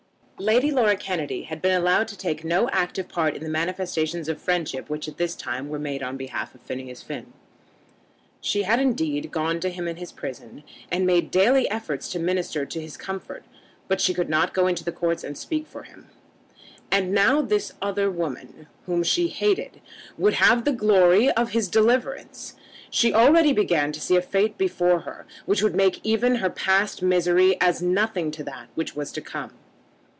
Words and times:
Lady 0.39 0.71
Laura 0.71 0.95
Kennedy 0.97 1.43
had 1.43 1.61
been 1.61 1.79
allowed 1.79 2.07
to 2.07 2.17
take 2.17 2.43
no 2.43 2.67
active 2.71 3.07
part 3.07 3.35
in 3.35 3.43
the 3.43 3.47
manifestations 3.49 4.27
of 4.27 4.41
friendship 4.41 4.89
which 4.89 5.07
at 5.07 5.17
this 5.17 5.35
time 5.35 5.69
were 5.69 5.77
made 5.77 6.01
on 6.01 6.17
behalf 6.17 6.55
of 6.55 6.61
Phineas 6.61 7.03
Finn. 7.03 7.31
She 8.41 8.63
had, 8.63 8.79
indeed, 8.79 9.29
gone 9.29 9.59
to 9.59 9.69
him 9.69 9.87
in 9.87 9.97
his 9.97 10.11
prison, 10.11 10.63
and 10.91 11.05
made 11.05 11.29
daily 11.29 11.69
efforts 11.69 12.09
to 12.09 12.17
administer 12.17 12.65
to 12.65 12.81
his 12.81 12.97
comfort; 12.97 13.43
but 13.87 14.01
she 14.01 14.15
could 14.15 14.29
not 14.29 14.51
go 14.51 14.63
up 14.63 14.69
into 14.69 14.83
the 14.83 14.91
Court 14.91 15.23
and 15.23 15.37
speak 15.37 15.67
for 15.67 15.83
him. 15.83 16.07
And 16.91 17.13
now 17.13 17.43
this 17.43 17.73
other 17.79 18.09
woman, 18.09 18.65
whom 18.87 19.03
she 19.03 19.27
hated, 19.27 19.79
would 20.17 20.33
have 20.33 20.65
the 20.65 20.71
glory 20.73 21.29
of 21.29 21.51
his 21.51 21.69
deliverance! 21.69 22.55
She 22.89 23.13
already 23.13 23.53
began 23.53 23.91
to 23.91 24.01
see 24.01 24.15
a 24.15 24.23
fate 24.23 24.57
before 24.57 25.01
her, 25.01 25.27
which 25.45 25.61
would 25.61 25.75
make 25.75 25.99
even 26.01 26.37
her 26.37 26.49
past 26.49 27.03
misery 27.03 27.61
as 27.61 27.83
nothing 27.83 28.31
to 28.31 28.43
that 28.45 28.69
which 28.73 28.95
was 28.95 29.11
to 29.11 29.21
come. 29.21 29.53